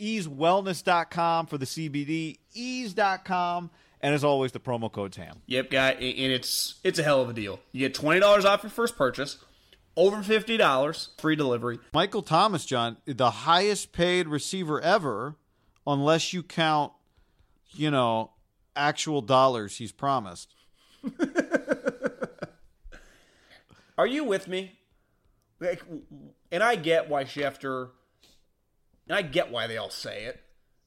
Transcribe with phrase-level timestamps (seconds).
[0.00, 3.70] easewellness.com for the CBD, ease.com,
[4.00, 5.42] and as always, the promo code's ham.
[5.46, 7.60] Yep, guy, and it's it's a hell of a deal.
[7.72, 9.38] You get twenty dollars off your first purchase,
[9.96, 11.78] over fifty dollars, free delivery.
[11.92, 15.36] Michael Thomas, John, the highest paid receiver ever,
[15.86, 16.92] unless you count,
[17.72, 18.30] you know,
[18.74, 20.54] actual dollars he's promised.
[23.98, 24.78] Are you with me?
[25.60, 25.82] Like,
[26.50, 27.90] and I get why Schefter,
[29.10, 30.40] and I get why they all say it,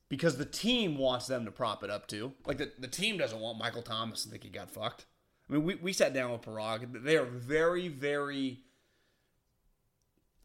[0.07, 2.31] because the team wants them to prop it up too.
[2.45, 5.05] Like the, the team doesn't want Michael Thomas to think he got fucked.
[5.49, 7.03] I mean, we, we sat down with Parag.
[7.03, 8.61] They are very, very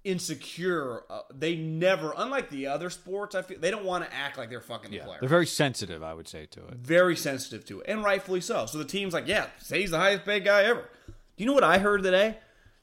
[0.03, 1.05] insecure.
[1.09, 4.51] Uh, they never, unlike the other sports, I feel they don't want to act like
[4.51, 5.19] they're fucking the player.
[5.21, 6.75] They're very sensitive, I would say, to it.
[6.79, 8.67] very sensitive to it, and rightfully so.
[8.67, 10.89] So the team's like, yeah, say he's the highest paid guy ever.
[11.07, 12.39] Do you know what I heard today?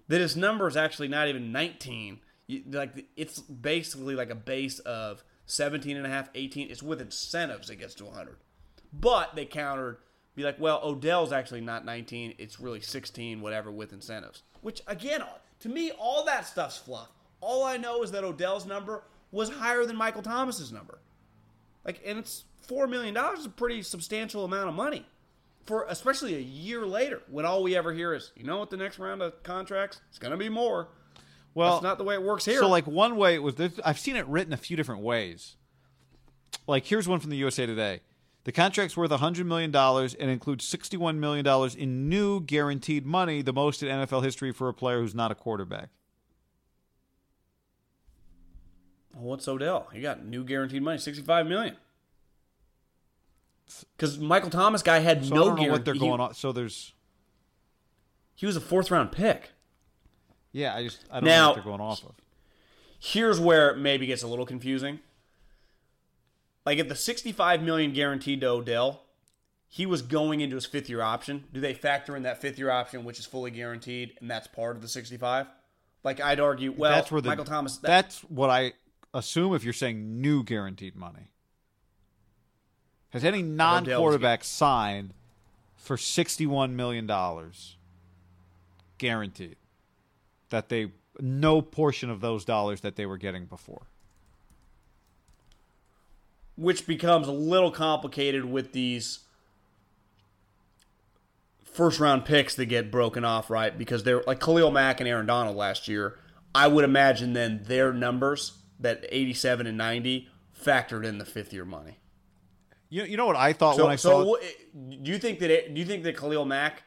[0.08, 2.22] That his number is actually not even 19.
[2.48, 6.70] You- Like it's basically like a base of 17 and a half, 18.
[6.72, 8.38] It's with incentives it gets to 100.
[8.94, 9.98] But they countered,
[10.36, 12.36] be like, well, Odell's actually not 19.
[12.38, 14.44] It's really 16, whatever, with incentives.
[14.62, 15.22] Which again,
[15.60, 17.10] to me, all that stuff's fluff.
[17.42, 21.00] All I know is that Odell's number was higher than Michael Thomas's number.
[21.84, 25.06] Like, and it's four million dollars is a pretty substantial amount of money
[25.66, 28.78] for especially a year later when all we ever hear is, you know what, the
[28.78, 30.88] next round of contracts it's going to be more.
[31.56, 32.60] Well, That's not the way it works here.
[32.60, 35.56] So, like, one way it was, I've seen it written a few different ways.
[36.68, 38.02] Like, here's one from the USA Today.
[38.44, 41.48] The contract's worth $100 million and includes $61 million
[41.80, 45.36] in new guaranteed money, the most in NFL history for a player who's not a
[45.36, 45.90] quarterback.
[49.16, 49.88] Well, what's Odell?
[49.94, 51.78] He got new guaranteed money, sixty-five million.
[53.98, 56.34] Because Michael Thomas guy had So no I don't know what they're going on.
[56.36, 56.94] So there's,
[58.36, 59.52] He was a fourth round pick.
[60.56, 62.16] Yeah, I just, I don't Now- know what they're going off of.
[62.98, 65.00] Here's where it maybe gets a little confusing.
[66.66, 69.02] Like if the 65 million guaranteed to Odell,
[69.68, 71.44] he was going into his fifth year option.
[71.54, 74.78] Do they factor in that fifth year option, which is fully guaranteed, and that's part
[74.78, 75.48] of the 65?
[76.06, 77.78] Like I'd argue, well, that's where the, Michael Thomas.
[77.80, 78.74] that- that's what I
[79.14, 81.32] assume if you're saying new guaranteed money.
[83.10, 85.14] Has any non quarterback signed
[85.76, 87.06] for $61 million
[88.98, 89.58] guaranteed?
[90.50, 93.88] That they, no portion of those dollars that they were getting before.
[96.58, 99.20] which becomes a little complicated with these
[101.64, 103.78] first round picks that get broken off, right?
[103.78, 106.18] Because they're like Khalil Mack and Aaron Donald last year.
[106.54, 111.66] I would imagine then their numbers, that 87 and 90, factored in the fifth year
[111.66, 111.98] money.
[112.88, 114.38] You, you know what I thought So, when I so saw
[115.02, 116.84] do you think that it, do you think that Khalil Mack?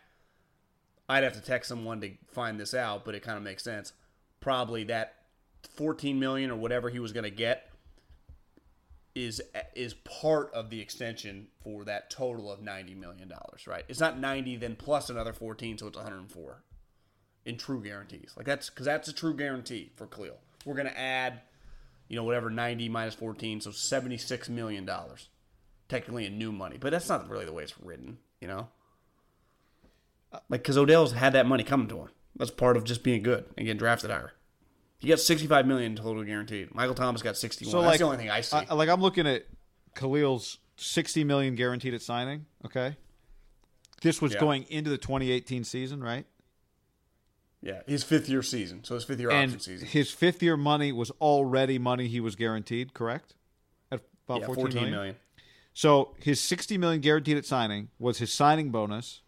[1.09, 3.93] I'd have to text someone to find this out, but it kind of makes sense.
[4.41, 5.15] Probably that
[5.75, 7.71] 14 million or whatever he was going to get
[9.15, 9.41] is
[9.75, 13.85] is part of the extension for that total of 90 million dollars, right?
[13.89, 16.63] It's not 90 then plus another 14, so it's 104
[17.45, 18.35] in true guarantees.
[18.37, 20.39] Like that's because that's a true guarantee for Khalil.
[20.65, 21.41] We're going to add,
[22.09, 25.29] you know, whatever 90 minus 14, so 76 million dollars
[25.89, 28.69] technically in new money, but that's not really the way it's written, you know?
[30.33, 32.09] Like, because Odell's had that money coming to him.
[32.37, 34.33] That's part of just being good and getting drafted higher.
[34.99, 36.75] He got 65 million total guaranteed.
[36.75, 37.71] Michael Thomas got 61.
[37.71, 38.57] So That's like the only thing I see.
[38.57, 39.47] I- like I'm looking at
[39.95, 42.47] Khalil's 60 million guaranteed at signing.
[42.67, 42.97] Okay,
[44.03, 44.41] this was Yeah.
[44.41, 46.27] going into the 2018 season, right?
[47.61, 48.85] yeah, his fifth year season.
[48.85, 49.89] So his fifth year and option season.
[49.89, 53.35] his fifth year money was already money he was guaranteed, correct?
[53.91, 54.93] At about Yeah, 14 14 million?
[54.95, 55.17] million.
[55.75, 59.23] So his 60 million guaranteed at signing was his signing bonus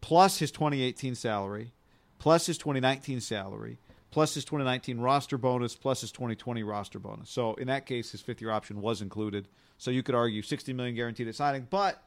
[0.00, 1.72] plus his 2018 salary
[2.18, 3.78] plus his 2019 salary
[4.10, 7.30] plus his 2019 roster bonus plus his 2020 roster bonus.
[7.30, 9.48] So in that case his fifth year option was included.
[9.78, 12.02] So you could argue 60 million guaranteed at signing, but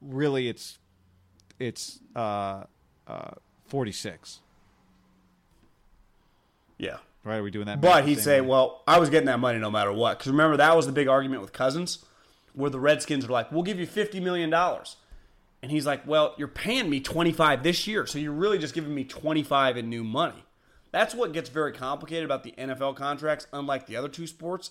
[0.00, 0.78] really it's
[1.58, 2.64] it's uh,
[3.06, 3.30] uh,
[3.66, 4.40] 46.
[6.78, 6.96] Yeah.
[7.24, 7.36] Right?
[7.36, 7.80] Are we doing that?
[7.80, 8.48] But he'd say, way?
[8.48, 10.18] well, I was getting that money no matter what.
[10.18, 12.04] Because remember, that was the big argument with Cousins,
[12.52, 14.52] where the Redskins were like, we'll give you $50 million.
[15.62, 18.04] And he's like, well, you're paying me 25 this year.
[18.06, 20.44] So you're really just giving me 25 in new money.
[20.90, 24.70] That's what gets very complicated about the NFL contracts, unlike the other two sports,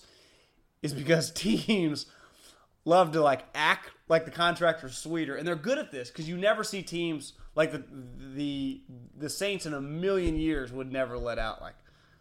[0.82, 2.06] is because teams
[2.84, 6.28] love to like act like the contracts are sweeter, and they're good at this because
[6.28, 7.82] you never see teams like the
[8.34, 8.82] the
[9.16, 11.74] the Saints in a million years would never let out like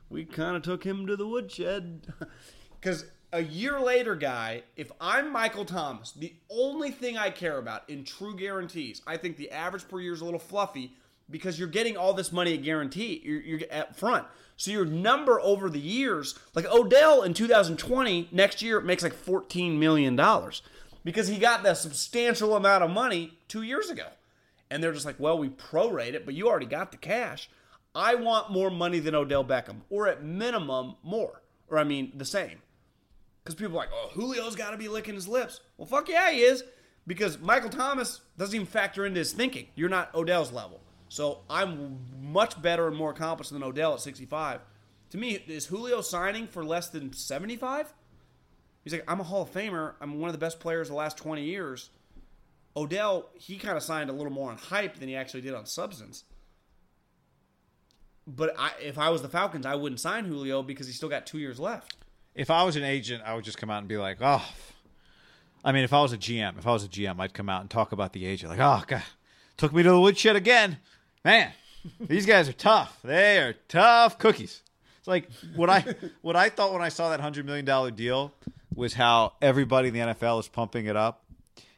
[0.09, 2.13] we kind of took him to the woodshed
[2.79, 7.89] because a year later, guy, if I'm Michael Thomas, the only thing I care about
[7.89, 10.93] in true guarantees, I think the average per year is a little fluffy
[11.29, 14.25] because you're getting all this money at guarantee you're, you're at front.
[14.57, 19.79] So your number over the years, like Odell in 2020, next year makes like 14
[19.79, 20.61] million dollars
[21.03, 24.07] because he got that substantial amount of money two years ago,
[24.69, 27.49] and they're just like, well, we prorate it, but you already got the cash.
[27.95, 32.25] I want more money than Odell Beckham, or at minimum more, or I mean the
[32.25, 32.59] same.
[33.43, 35.61] Because people are like, oh, Julio's got to be licking his lips.
[35.77, 36.63] Well, fuck yeah, he is.
[37.07, 39.67] Because Michael Thomas doesn't even factor into his thinking.
[39.75, 40.79] You're not Odell's level.
[41.09, 44.61] So I'm much better and more accomplished than Odell at 65.
[45.09, 47.93] To me, is Julio signing for less than 75?
[48.83, 49.93] He's like, I'm a Hall of Famer.
[49.99, 51.89] I'm one of the best players the last 20 years.
[52.77, 55.65] Odell, he kind of signed a little more on hype than he actually did on
[55.65, 56.23] substance.
[58.25, 61.25] But I, if I was the Falcons, I wouldn't sign Julio because he's still got
[61.25, 61.97] two years left.
[62.35, 64.45] If I was an agent, I would just come out and be like, oh.
[65.63, 67.61] I mean, if I was a GM, if I was a GM, I'd come out
[67.61, 68.49] and talk about the agent.
[68.49, 69.03] Like, oh, God,
[69.57, 70.77] took me to the woodshed again.
[71.23, 71.51] Man,
[71.99, 72.99] these guys are tough.
[73.03, 74.63] They are tough cookies.
[74.99, 75.83] It's like what I
[76.21, 78.33] what I thought when I saw that hundred million dollar deal
[78.75, 81.25] was how everybody in the NFL is pumping it up,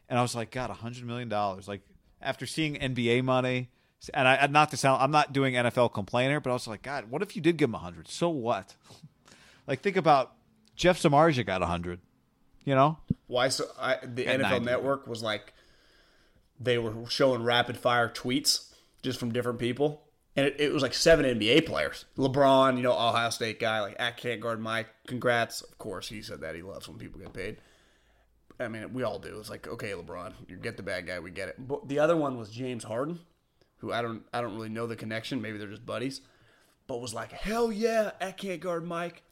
[0.09, 1.67] and I was like, God, hundred million dollars.
[1.67, 1.81] Like
[2.21, 3.69] after seeing NBA money,
[4.13, 7.09] and I not to sound, I'm not doing NFL complainer, but I was like, God,
[7.09, 8.07] what if you did give him a hundred?
[8.07, 8.75] So what?
[9.65, 10.33] Like think about
[10.75, 11.99] Jeff Samardzija got hundred.
[12.65, 12.97] You know,
[13.27, 13.49] Why?
[13.49, 14.65] So I, the At NFL 90.
[14.65, 15.53] Network was like
[16.59, 18.71] they were showing rapid fire tweets
[19.01, 20.01] just from different people,
[20.35, 22.05] and it, it was like seven NBA players.
[22.17, 24.87] LeBron, you know, Ohio State guy, like I can't guard Mike.
[25.07, 26.07] Congrats, of course.
[26.07, 27.57] He said that he loves when people get paid.
[28.59, 29.39] I mean, we all do.
[29.39, 31.55] It's like, okay, LeBron, you get the bad guy, we get it.
[31.67, 33.19] But the other one was James Harden,
[33.77, 35.41] who I don't, I don't really know the connection.
[35.41, 36.21] Maybe they're just buddies,
[36.87, 39.23] but was like, hell yeah, I can't guard Mike.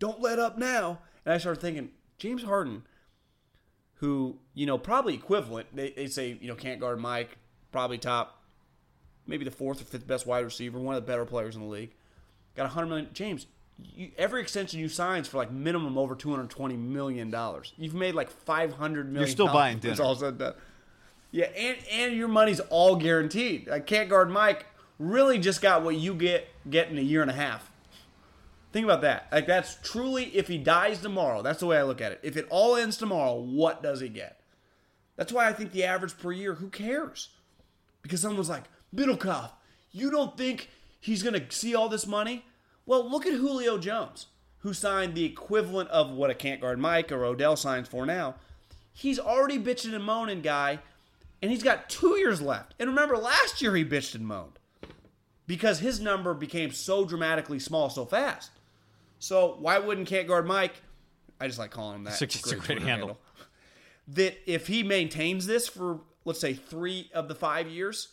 [0.00, 0.98] Don't let up now.
[1.24, 2.82] And I started thinking, James Harden,
[3.96, 5.68] who you know probably equivalent.
[5.72, 7.38] They, they say you know can't guard Mike,
[7.70, 8.42] probably top,
[9.26, 11.68] maybe the fourth or fifth best wide receiver, one of the better players in the
[11.68, 11.92] league.
[12.56, 13.08] Got a hundred million.
[13.12, 13.46] James,
[13.94, 17.72] you, every extension you signs for like minimum over two hundred twenty million dollars.
[17.76, 19.20] You've made like 500 million.
[19.20, 20.02] You're still buying It's dinner.
[20.02, 20.54] all said and done.
[21.30, 23.68] Yeah, and and your money's all guaranteed.
[23.68, 24.66] I can't guard Mike.
[24.98, 27.69] Really, just got what you get get in a year and a half.
[28.72, 29.28] Think about that.
[29.32, 31.42] Like that's truly if he dies tomorrow.
[31.42, 32.20] That's the way I look at it.
[32.22, 34.40] If it all ends tomorrow, what does he get?
[35.16, 37.30] That's why I think the average per year, who cares?
[38.02, 39.50] Because someone's like, Middlekauff,
[39.90, 42.44] you don't think he's gonna see all this money?
[42.86, 44.26] Well, look at Julio Jones,
[44.58, 48.36] who signed the equivalent of what a can't guard Mike or Odell signs for now.
[48.92, 50.78] He's already bitching and moaning, guy,
[51.42, 52.74] and he's got two years left.
[52.78, 54.58] And remember, last year he bitched and moaned
[55.46, 58.50] because his number became so dramatically small so fast.
[59.20, 60.72] So why wouldn't can't guard Mike?
[61.40, 62.20] I just like calling him that.
[62.20, 63.20] It's a- it's a great Twitter handle.
[64.08, 68.08] That if he maintains this for let's say three of the five years,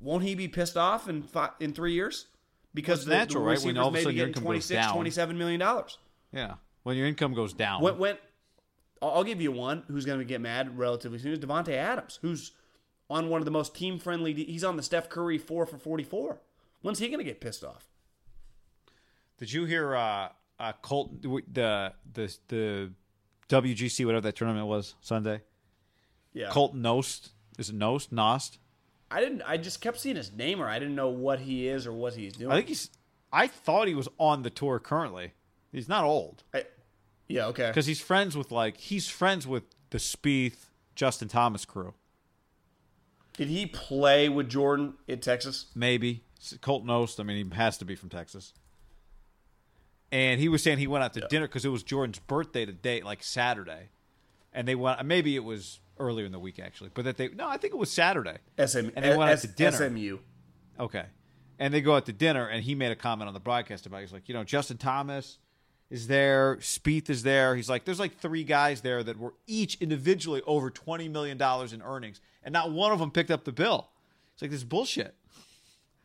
[0.00, 2.26] won't he be pissed off in five, in three years?
[2.72, 3.58] Because it's the, natural, the right?
[3.58, 4.92] When receivers all of a sudden your getting income goes 26, down.
[4.94, 5.98] 27 million dollars.
[6.32, 6.54] yeah.
[6.82, 8.18] When your income goes down, When, when
[9.00, 12.18] I'll I'll give you one who's going to get mad relatively soon is Davante Adams,
[12.22, 12.52] who's
[13.08, 14.32] on one of the most team friendly.
[14.34, 16.40] He's on the Steph Curry four for forty four.
[16.82, 17.86] When's he going to get pissed off?
[19.38, 22.92] Did you hear uh, uh Colt the the the
[23.48, 25.42] WGC whatever that tournament was Sunday?
[26.32, 28.58] Yeah, Colton Knost is it Knost Knost?
[29.10, 29.42] I didn't.
[29.46, 32.14] I just kept seeing his name, or I didn't know what he is or what
[32.14, 32.50] he's doing.
[32.50, 32.90] I think he's
[33.32, 35.32] I thought he was on the tour currently.
[35.72, 36.64] He's not old I,
[37.26, 37.66] yeah, okay.
[37.68, 41.94] because he's friends with like he's friends with the Spieth, Justin Thomas crew.
[43.36, 45.66] Did he play with Jordan in Texas?
[45.74, 46.22] Maybe
[46.60, 47.18] Colton Ost.
[47.18, 48.52] I mean, he has to be from Texas.
[50.12, 53.02] And he was saying he went out to dinner because it was Jordan's birthday today,
[53.02, 53.88] like Saturday,
[54.52, 55.04] and they went.
[55.04, 57.76] Maybe it was earlier in the week actually, but that they no, I think it
[57.76, 58.38] was Saturday.
[58.58, 59.76] SM, And they went out to dinner.
[59.76, 60.18] SMU.
[60.78, 61.04] Okay.
[61.58, 63.98] And they go out to dinner, and he made a comment on the broadcast about.
[63.98, 64.02] It.
[64.02, 65.38] He's like, you know, Justin Thomas
[65.88, 67.54] is there, Spieth is there.
[67.54, 71.72] He's like, there's like three guys there that were each individually over twenty million dollars
[71.72, 73.88] in earnings, and not one of them picked up the bill.
[74.32, 75.14] It's like this bullshit.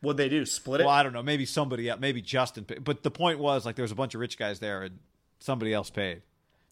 [0.01, 0.45] What'd they do?
[0.45, 0.85] Split it?
[0.85, 1.23] Well, I don't know.
[1.23, 2.83] Maybe somebody else, maybe Justin, paid.
[2.83, 4.99] but the point was like there was a bunch of rich guys there, and
[5.39, 6.21] somebody else paid.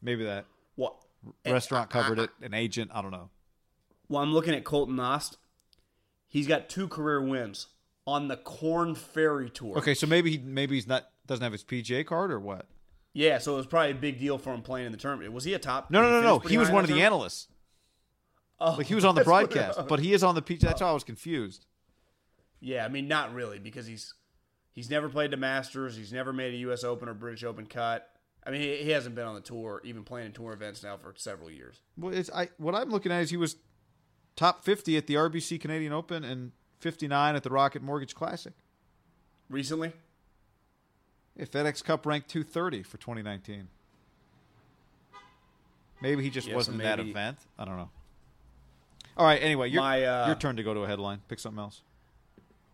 [0.01, 0.95] Maybe that What?
[1.45, 2.91] Eh, restaurant covered it, an agent.
[2.93, 3.29] I don't know.
[4.07, 5.35] Well, I'm looking at Colton Knost.
[6.29, 7.67] He's got two career wins
[8.05, 9.77] on the Corn Ferry Tour.
[9.79, 12.67] Okay, so maybe he maybe he's not doesn't have his PGA card or what?
[13.13, 15.33] Yeah, so it was probably a big deal for him playing in the tournament.
[15.33, 15.89] Was he a top?
[15.89, 16.39] No, no, no, no.
[16.39, 17.13] He was one of the tournament?
[17.13, 17.47] analysts.
[18.59, 20.59] Oh, Like he was oh, on the what- broadcast, but he is on the PGA.
[20.61, 21.65] That's why I was confused.
[22.59, 24.13] Yeah, I mean, not really because he's
[24.73, 25.95] he's never played the Masters.
[25.95, 26.83] He's never made a U.S.
[26.83, 28.09] Open or British Open cut.
[28.45, 30.97] I mean, he, he hasn't been on the tour, even playing in tour events now
[30.97, 31.81] for several years.
[31.97, 33.57] Well, it's I what I'm looking at is he was
[34.35, 38.53] top 50 at the RBC Canadian Open and 59 at the Rocket Mortgage Classic.
[39.49, 39.93] Recently,
[41.35, 43.67] Yeah, FedEx Cup ranked 230 for 2019.
[46.01, 47.37] Maybe he just Yeah, wasn't that maybe- event.
[47.57, 47.89] I don't know.
[49.15, 49.41] All right.
[49.41, 51.21] Anyway, your, My, uh, your turn to go to a headline.
[51.27, 51.81] Pick something else.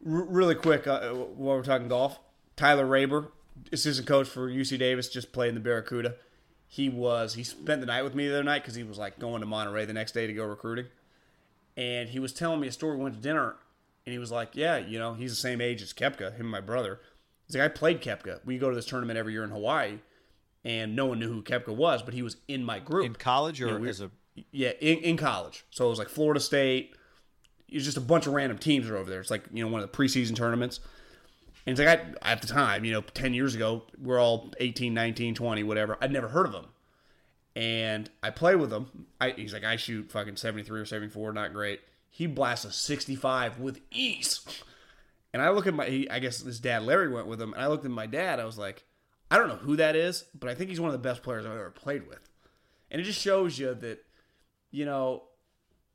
[0.06, 2.20] R- really quick, uh, while we're talking golf,
[2.56, 3.30] Tyler Raber,
[3.72, 6.16] assistant coach for UC Davis, just playing the Barracuda.
[6.68, 9.20] He was he spent the night with me the other night because he was like
[9.20, 10.86] going to Monterey the next day to go recruiting,
[11.78, 12.98] and he was telling me a story.
[12.98, 13.56] We went to dinner,
[14.06, 16.50] and he was like, "Yeah, you know, he's the same age as Koepka, him and
[16.50, 17.00] my brother."
[17.46, 18.40] He's like, "I played Koepka.
[18.46, 20.00] We go to this tournament every year in Hawaii,
[20.66, 23.62] and no one knew who Koepka was, but he was in my group In college
[23.62, 24.10] or You know, we- as a
[24.52, 25.64] yeah, in, in college.
[25.70, 26.96] So it was like Florida State.
[27.74, 29.20] It was just a bunch of random teams are over there.
[29.20, 30.80] It's like, you know, one of the preseason tournaments.
[31.66, 34.94] And it's like, I, at the time, you know, 10 years ago, we're all 18,
[34.94, 35.98] 19, 20, whatever.
[36.02, 36.68] I'd never heard of them.
[37.56, 39.08] And I play with him.
[39.20, 41.82] I, he's like, I shoot fucking 73 or 74, not great.
[42.10, 44.46] He blasts a 65 with ease.
[45.34, 47.54] And I look at my, he, I guess his dad Larry went with him.
[47.54, 48.40] And I looked at my dad.
[48.40, 48.84] I was like,
[49.32, 51.46] I don't know who that is, but I think he's one of the best players
[51.46, 52.30] I've ever played with.
[52.92, 54.06] And it just shows you that
[54.74, 55.24] you know,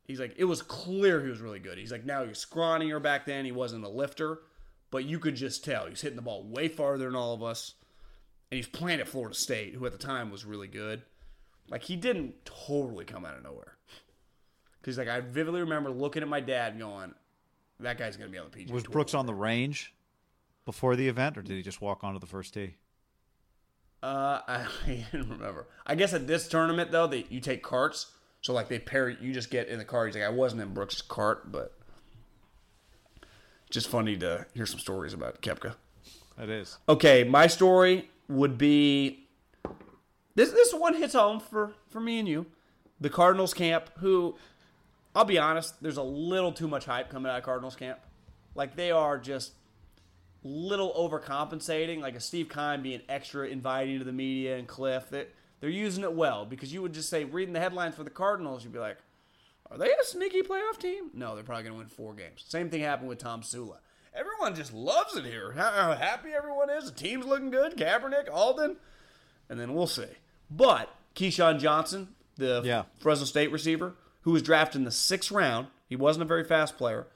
[0.09, 1.79] he's like, it was clear he was really good.
[1.79, 3.45] He's like, now he was scrawnier back then.
[3.45, 4.41] He wasn't a lifter,
[4.91, 7.75] but you could just tell he's hitting the ball way farther than all of us.
[8.50, 11.03] And he's playing at Florida State, who at the time was really good.
[11.69, 13.77] Like, he didn't totally come out of nowhere.
[14.81, 17.15] Because, he's like, I vividly remember looking at my dad and going,
[17.81, 19.95] that guy's going to be on the PGA was Brooks on the range
[20.65, 22.77] before the event, or did he just walk onto the first tee?
[24.03, 25.69] Uh, I, I didn't remember.
[25.87, 28.12] I guess at this tournament though, that you take carts.
[28.40, 30.07] So like they pair, you just get in the car.
[30.07, 31.75] He's like, I wasn't in Brooks' cart, but
[33.71, 35.75] just funny to hear some stories about Koepka.
[36.38, 36.78] That is.
[36.88, 39.28] Okay, my story would be
[40.35, 40.52] this.
[40.52, 42.47] This one hits home for for me and you,
[43.00, 43.90] the Cardinals camp.
[43.99, 44.37] Who,
[45.14, 47.99] I'll be honest, there's a little too much hype coming out of Cardinals camp.
[48.54, 49.52] Like they are just
[50.45, 52.00] little overcompensating.
[52.00, 55.09] Like a Steve Keim being extra inviting to the media and Kliff.
[55.09, 58.11] That they're using it well because you would just say reading the headlines for the
[58.11, 58.99] Cardinals, you'd be like,
[59.71, 61.11] are they a sneaky playoff team?
[61.12, 62.45] No, they're probably going to win four games.
[62.49, 63.77] Same thing happened with Tomsula.
[64.15, 65.53] Everyone just loves it here.
[65.53, 66.87] How, happy everyone is.
[66.87, 67.77] The team's looking good.
[67.77, 68.77] Kaepernick, Alden.
[69.49, 70.07] And then we'll see.
[70.50, 72.85] But KeeSean Johnson, the Yeah.
[72.99, 76.77] Fresno State receiver, who was drafted in the sixth round, he wasn't a very fast
[76.79, 77.07] player.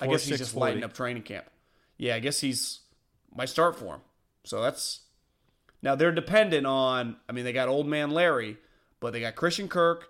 [0.00, 0.60] I guess he's just 40.
[0.60, 1.46] lighting up training camp.
[1.96, 2.80] Yeah, I guess he's
[3.34, 4.00] my start for him.
[4.44, 5.00] So that's
[5.82, 7.16] now they're dependent on.
[7.28, 8.56] I mean, they got old man Larry,
[9.00, 10.08] but they got Christian Kirk.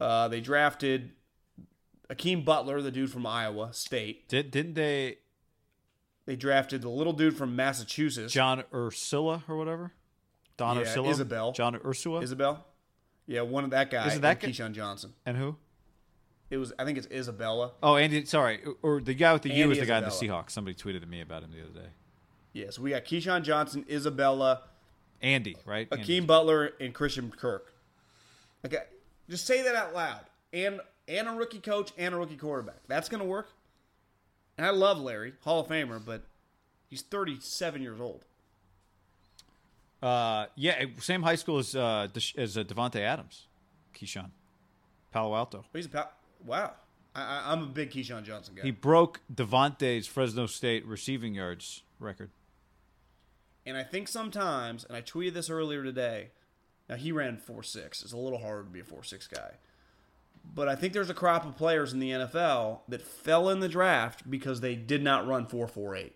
[0.00, 1.12] Uh, they drafted
[2.08, 4.28] Hakeem Butler, the dude from Iowa State.
[4.28, 5.18] Did didn't they
[6.26, 9.92] They drafted the little dude from Massachusetts, John Ursula or whatever?
[10.56, 11.10] Don Yeah, Ursula?
[11.10, 11.52] Isabel.
[11.52, 12.20] John Ursula?
[12.22, 12.64] Isabel.
[13.26, 14.06] Yeah, one of that guy.
[14.08, 15.12] Isn't that guy- KeeSean Johnson?
[15.26, 15.56] and who?
[16.50, 16.72] It was.
[16.78, 17.72] I think it's Isabella.
[17.82, 18.24] Oh, Andy.
[18.24, 20.50] Sorry, or the guy with the U Andy is the guy in the Seahawks.
[20.50, 21.90] Somebody tweeted at me about him the other day.
[22.52, 24.62] Yeah, so we got KeeSean Johnson, Isabella,
[25.20, 25.88] Andy, right?
[25.90, 26.26] Hakeem Andy.
[26.26, 27.72] Butler, and Christian Kirk.
[28.64, 28.82] Okay,
[29.28, 30.20] just say that out loud.
[30.52, 32.80] And and a rookie coach and a rookie quarterback.
[32.86, 33.48] That's gonna work.
[34.56, 36.22] And I love Larry, Hall of Famer, but
[36.88, 38.24] he's 37 years old.
[40.02, 43.46] Uh, yeah, same high school as uh, as uh, Davante Adams,
[43.94, 44.30] KeeSean,
[45.12, 45.64] Palo Alto.
[45.72, 46.12] He's a pal-
[46.44, 46.72] wow.
[47.14, 48.62] I, I, I'm a big KeeSean Johnson guy.
[48.62, 52.30] He broke Davante's Fresno State receiving yards record.
[53.68, 56.30] And I think sometimes, and I tweeted this earlier today.
[56.88, 58.02] Now he ran four six.
[58.02, 59.52] It's a little hard to be a four six guy.
[60.54, 63.68] But I think there's a crop of players in the NFL that fell in the
[63.68, 66.14] draft because they did not run four four eight.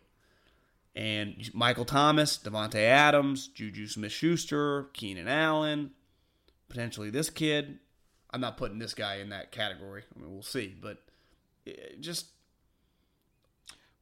[0.95, 5.91] And Michael Thomas, Davante Adams, Juju Smith Schuster, Keenan Allen,
[6.69, 7.79] potentially this kid.
[8.31, 10.05] I'm not putting this guy in that category.
[10.15, 10.75] I mean, we'll see.
[10.81, 11.03] But
[11.67, 12.29] eh, just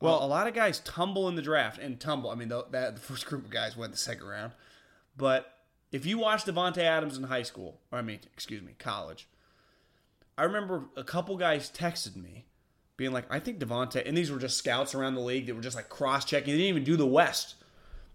[0.00, 2.30] well, a, lot of guys tumble in the draft and tumble.
[2.30, 4.52] I mean, the, that the first group of guys went the second round.
[5.16, 5.52] But
[5.92, 9.28] if you watch Davante Adams in high school, or I mean, excuse me, college,
[10.38, 12.46] I remember a couple guys texted me
[12.96, 15.62] being like, I think Davante, and these were just scouts around the league that were
[15.62, 16.52] just like cross checking.
[16.52, 17.56] They didn't even do the West.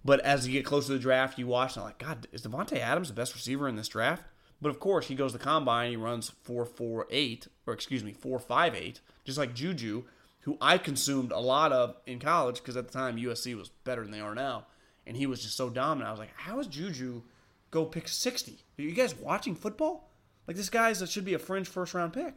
[0.04, 2.44] But as you get closer to the draft, you watch, and I'm like, God, is
[2.44, 4.24] Davante Adams the best receiver in this draft?
[4.62, 9.00] But of course, he goes to the combine, he runs 4.48, or excuse me, 4.58,
[9.24, 10.04] just like Juju,
[10.45, 14.03] who I consumed a lot of in college because at the time USC was better
[14.03, 14.67] than they are now.
[15.07, 16.07] And he was just so dominant.
[16.07, 17.23] I was like, how is Juju
[17.71, 18.59] go pick 60?
[18.77, 20.07] Are you guys watching football?
[20.47, 22.35] Like, this guy's that should be a fringe first round pick.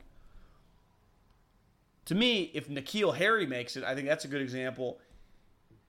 [2.06, 4.98] To me, if N'Keal Harry makes it, I think that's a good example.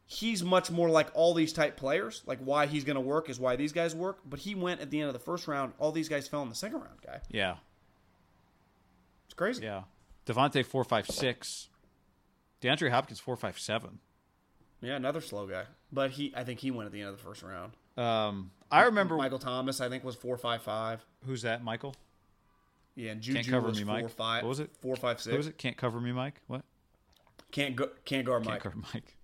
[0.06, 2.22] He's much more like all these type players.
[2.26, 4.20] Like why he's going to work is why these guys work.
[4.30, 5.72] But he went at the end of the first round.
[5.80, 7.22] All these guys fell in the second round, guy.
[7.30, 7.56] Yeah.
[9.28, 9.64] It's crazy.
[9.64, 9.84] Yeah.
[10.26, 11.69] Davante four five six.
[12.62, 14.00] DeAndre Hopkins four five seven.
[14.82, 15.64] Yeah, another slow guy.
[15.92, 17.74] But he, I think he went at the end of the first round.
[17.98, 19.82] Um, I remember Michael Thomas.
[19.82, 21.04] I think was four five five.
[21.26, 21.64] Who's that?
[21.64, 21.96] Michael.
[22.96, 24.10] Yeah, and Juju Can't cover me, four Mike.
[24.10, 24.44] five.
[24.44, 24.70] What was it?
[24.82, 25.32] Four five six.
[25.32, 25.58] What was it?
[25.58, 26.42] Can't cover me, Mike.
[26.48, 26.64] What?
[27.52, 27.90] Can't go.
[28.06, 28.62] Can't guard Can't Mike.
[28.64, 29.16] cover Mike.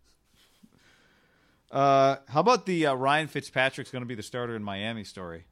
[1.72, 5.46] Uh, how about the uh, Ryan Fitzpatrick's going to be the starter in Miami story?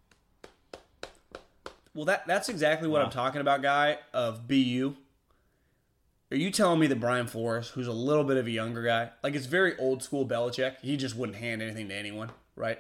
[1.94, 3.06] Well, that that's exactly what Wow.
[3.06, 3.98] I'm talking about, guy.
[4.14, 4.96] Of BU.
[6.34, 9.12] Are you telling me that Brian Flores, who's a little bit of a younger guy,
[9.22, 12.80] like it's very old school Belichick, he just wouldn't hand anything to anyone, right?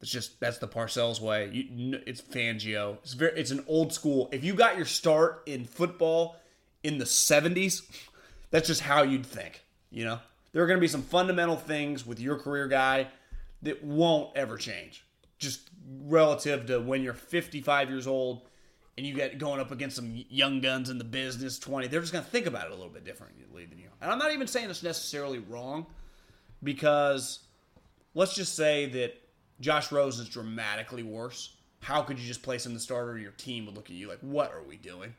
[0.00, 1.50] That's just that's the Parcells way.
[1.52, 2.96] You, it's Fangio.
[3.02, 3.38] It's very.
[3.38, 4.30] It's an old school.
[4.32, 6.36] If you got your start in football
[6.82, 7.82] in the '70s,
[8.50, 9.62] that's just how you'd think.
[9.90, 10.18] You know,
[10.52, 13.08] there are going to be some fundamental things with your career guy
[13.60, 15.04] that won't ever change.
[15.36, 15.68] Just
[16.04, 18.40] relative to when you're 55 years old
[19.00, 22.12] and you get going up against some young guns in the business 20 they're just
[22.12, 24.46] going to think about it a little bit differently than you and i'm not even
[24.46, 25.86] saying it's necessarily wrong
[26.62, 27.40] because
[28.14, 29.20] let's just say that
[29.60, 31.56] josh rosen is dramatically worse.
[31.80, 34.20] How could you just place him the starter your team would look at you like
[34.20, 35.14] what are we doing?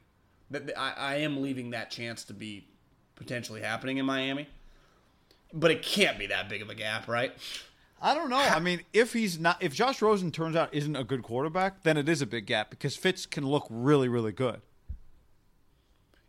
[0.77, 2.67] I am leaving that chance to be
[3.15, 4.47] potentially happening in miami.
[5.53, 7.31] But it can't be that big of a gap right
[8.01, 8.37] I don't know.
[8.37, 11.97] I mean, if he's not, if Josh Rosen turns out isn't a good quarterback, then
[11.97, 14.61] it is a big gap because Fitz can look really, really good.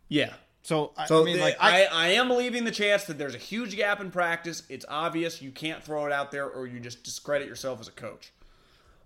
[0.07, 3.05] yeah So, I, So I mean, the- like, I, I, I am leaving the chance
[3.05, 4.63] that there's a huge gap in practice.
[4.69, 7.91] It's obvious you can't throw it out there, or you just discredit yourself as a
[7.91, 8.31] coach.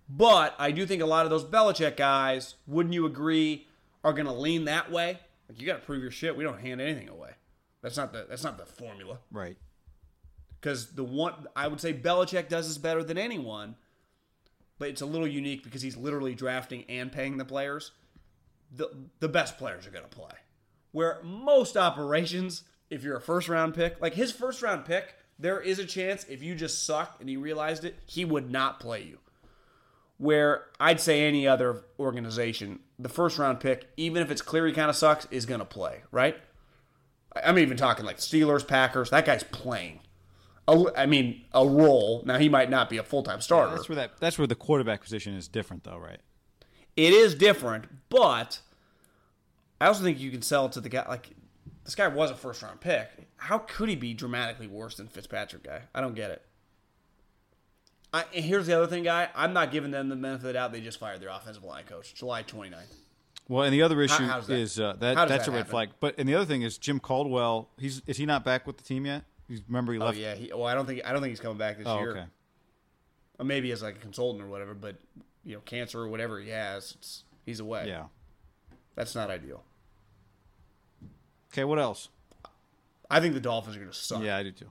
[0.10, 3.68] But I do think a lot of those Belichick guys, wouldn't you agree,
[4.04, 5.20] are going to lean that way?
[5.50, 6.36] Like you got to prove your shit.
[6.36, 7.32] We don't hand anything away.
[7.82, 9.20] That's not the that's not the formula.
[9.32, 9.56] right.
[10.60, 13.76] Because the one I would say Belichick does this better than anyone,
[14.80, 17.92] but it's a little unique because he's literally drafting and paying the players.
[18.72, 18.90] The
[19.20, 20.34] the best players are going to play.
[20.92, 25.60] Where most operations, if you're a first round pick, like his first round pick, there
[25.60, 29.04] is a chance if you just suck and he realized it, he would not play
[29.04, 29.20] you.
[30.18, 34.74] Where I'd say any other organization, the first round pick, even if it's clear he
[34.74, 36.36] kind of sucks, is going to play, right?
[37.44, 39.12] I'm even talking like Steelers, Packers.
[39.12, 40.00] That guy's playing.
[40.68, 42.24] A, I mean, a role.
[42.26, 43.76] Now he might not be a full time starter.
[43.76, 44.20] That's where that.
[44.20, 46.20] That's where the quarterback position is different, though, right?
[46.96, 48.60] It is different, but
[49.80, 51.06] I also think you can sell to the guy.
[51.08, 51.30] Like
[51.86, 53.10] this guy was a first round pick.
[53.38, 55.84] How could he be dramatically worse than Fitzpatrick guy?
[55.94, 56.42] I don't get it.
[58.14, 59.30] I, and here's the other thing, guy.
[59.36, 60.72] I'm not giving them the benefit of the doubt.
[60.72, 62.74] They just fired their offensive line coach July 29th.
[63.50, 64.58] Well, and the other issue how's that?
[64.58, 65.72] is uh, that that's that a red happen?
[65.72, 65.90] flag.
[66.00, 67.70] But and the other thing is Jim Caldwell.
[67.78, 69.24] He's is he not back with the team yet?
[69.68, 70.18] Remember he Oh left.
[70.18, 70.36] yeah.
[70.36, 72.12] He, well, I don't think I don't think he's coming back this Oh, year.
[72.12, 72.26] okay.
[73.40, 74.74] Or maybe as like a consultant or whatever.
[74.74, 74.96] But
[75.46, 77.88] you know, cancer or whatever he has, it's, he's away.
[77.88, 78.06] Yeah.
[78.96, 79.64] That's not ideal.
[81.54, 81.64] Okay.
[81.64, 82.10] What else?
[83.10, 84.22] I think the Dolphins are going to suck.
[84.22, 84.70] Yeah, I do too.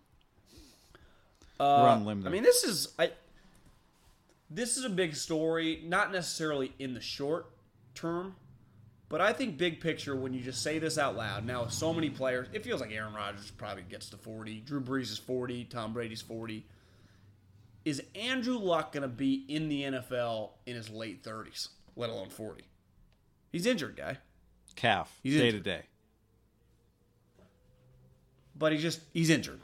[1.59, 3.13] Uh, We're on limb I mean, this is I.
[4.51, 7.47] This is a big story, not necessarily in the short
[7.95, 8.37] term,
[9.09, 11.45] but I think big picture when you just say this out loud.
[11.47, 14.61] Now, with so many players, it feels like Aaron Rodgers probably gets to forty.
[14.61, 15.65] Drew Brees is forty.
[15.65, 16.67] Tom Brady's forty.
[17.85, 22.31] Is Andrew Luck going to be in the NFL in his late thirties, let alone
[22.31, 22.65] forty?
[23.53, 24.19] He's injured, guy,
[24.75, 25.83] Calf He's day to day.
[28.57, 29.61] but he's just he's injured.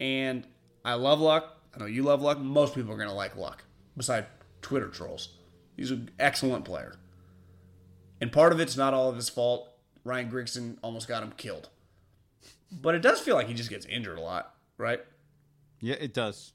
[0.00, 0.46] And
[0.84, 1.56] I love Luck.
[1.74, 2.38] I know you love Luck.
[2.38, 3.62] Most people are going to like Luck,
[3.96, 4.26] besides
[4.60, 5.28] Twitter trolls.
[5.76, 6.96] He's an excellent player.
[8.24, 9.68] And part of it's not all of his fault.
[10.02, 11.68] Ryan Grigson almost got him killed.
[12.72, 15.02] But it does feel like he just gets injured a lot, right?
[15.80, 16.54] Yeah, it does.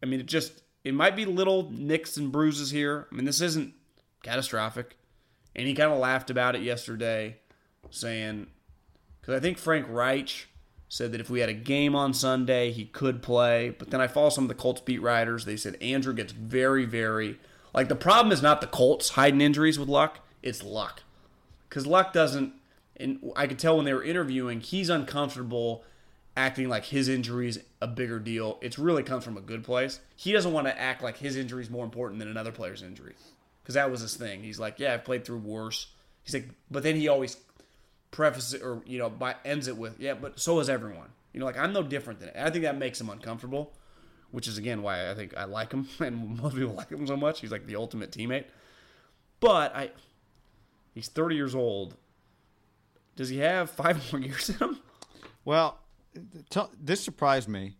[0.00, 3.08] I mean, it just it might be little nicks and bruises here.
[3.10, 3.74] I mean, this isn't
[4.22, 4.96] catastrophic.
[5.56, 7.38] And he kind of laughed about it yesterday,
[7.90, 8.46] saying,
[9.20, 10.46] because I think Frank Reich
[10.88, 13.74] said that if we had a game on Sunday, he could play.
[13.76, 15.44] But then I follow some of the Colts beat writers.
[15.44, 17.40] They said Andrew gets very, very
[17.74, 21.02] like the problem is not the Colts hiding injuries with Luck; it's Luck,
[21.68, 22.54] because Luck doesn't.
[22.96, 25.84] And I could tell when they were interviewing, he's uncomfortable
[26.36, 28.58] acting like his injury is a bigger deal.
[28.60, 30.00] It's really comes from a good place.
[30.16, 33.14] He doesn't want to act like his injury is more important than another player's injury,
[33.62, 34.42] because that was his thing.
[34.42, 35.88] He's like, yeah, I've played through worse.
[36.22, 37.36] He's like, but then he always
[38.10, 41.08] prefaces it or you know by, ends it with, yeah, but so is everyone.
[41.32, 42.36] You know, like I'm no different than it.
[42.36, 43.72] I think that makes him uncomfortable,
[44.30, 47.16] which is again why I think I like him and most people like him so
[47.16, 47.40] much.
[47.40, 48.44] He's like the ultimate teammate.
[49.40, 49.90] But I,
[50.92, 51.96] he's 30 years old.
[53.16, 54.78] Does he have five more years in him?
[55.44, 55.78] Well,
[56.50, 57.76] t- this surprised me.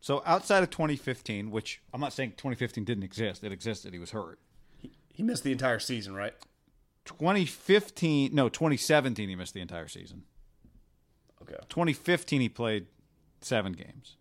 [0.00, 3.92] So outside of 2015, which I'm not saying 2015 didn't exist, it existed.
[3.92, 4.38] He was hurt.
[5.12, 6.34] He missed the entire season, right?
[7.06, 10.24] 2015, no, 2017, he missed the entire season.
[11.42, 11.54] Okay.
[11.68, 12.86] 2015, he played
[13.40, 14.16] seven games.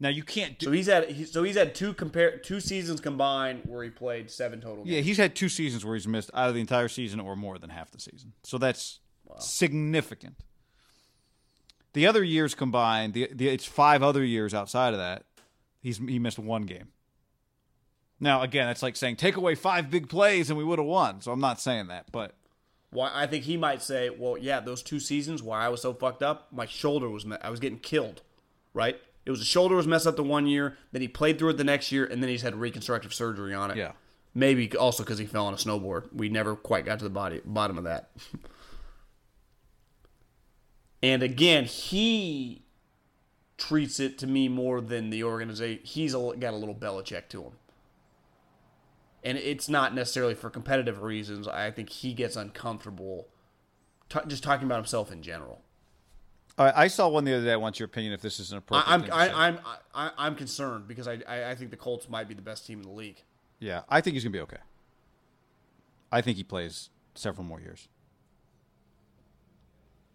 [0.00, 0.66] Now you can't do.
[0.66, 4.30] So he's had he, so he's had two compare two seasons combined where he played
[4.30, 4.84] seven total.
[4.84, 4.96] Games.
[4.96, 7.58] Yeah, he's had two seasons where he's missed out of the entire season or more
[7.58, 8.32] than half the season.
[8.42, 9.00] So that's
[9.38, 10.36] significant.
[11.92, 15.24] The other years combined, the, the it's five other years outside of that.
[15.82, 16.88] He's he missed one game.
[18.18, 21.20] Now again, that's like saying take away five big plays and we would have won.
[21.20, 22.34] So I'm not saying that, but
[22.90, 25.92] Why I think he might say, well, yeah, those two seasons why I was so
[25.92, 28.22] fucked up, my shoulder was I was getting killed,
[28.72, 28.98] right?
[29.26, 31.56] It was the shoulder was messed up the one year, then he played through it
[31.56, 33.76] the next year, and then he's had reconstructive surgery on it.
[33.76, 33.92] Yeah.
[34.34, 36.12] maybe also because he fell on a snowboard.
[36.12, 38.10] We never quite got to the body bottom of that.
[41.02, 42.62] and again, he
[43.58, 45.80] treats it to me more than the organization.
[45.84, 47.52] He's a, got a little Belichick to him.
[49.22, 51.46] And it's not necessarily for competitive reasons.
[51.46, 53.28] I think he gets uncomfortable
[54.08, 55.60] t- just talking about himself in general.
[56.60, 57.54] All right, I saw one the other day.
[57.54, 58.90] I want your opinion if this is an appropriate.
[58.90, 59.30] I, I'm thing to say.
[59.30, 59.58] I, I'm
[59.94, 62.80] I, I'm concerned because I, I I think the Colts might be the best team
[62.80, 63.22] in the league.
[63.60, 64.58] yeah, I think he's gonna be okay.
[66.12, 67.88] I think he plays several more years.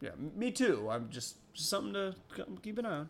[0.01, 0.87] Yeah, me too.
[0.91, 2.15] I'm just something to
[2.61, 3.09] keep an eye on.